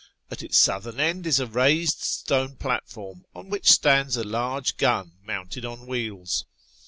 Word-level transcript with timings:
At 0.31 0.41
its 0.41 0.57
southern 0.57 0.99
end 0.99 1.27
is 1.27 1.39
a 1.39 1.45
raised 1.45 1.99
stone 2.01 2.55
platform, 2.55 3.23
on 3.35 3.51
which 3.51 3.69
stands 3.69 4.17
a 4.17 4.23
large 4.23 4.77
gun 4.77 5.11
mounted 5.23 5.63
on 5.63 5.85
wheels. 5.85 6.43